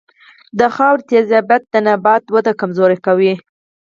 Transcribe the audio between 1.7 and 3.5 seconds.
د نبات وده کمزورې کوي.